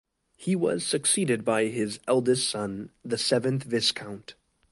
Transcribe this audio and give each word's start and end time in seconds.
He 0.35 0.55
was 0.55 0.83
succeeded 0.83 1.45
by 1.45 1.65
his 1.65 1.99
eldest 2.07 2.49
son, 2.49 2.89
the 3.05 3.19
seventh 3.19 3.65
Viscount. 3.65 4.33